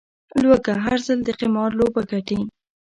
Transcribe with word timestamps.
لوږه، 0.41 0.73
هر 0.85 0.97
ځل 1.05 1.19
د 1.23 1.29
قمار 1.39 1.69
لوبه 1.79 2.01
ګټي 2.11 2.39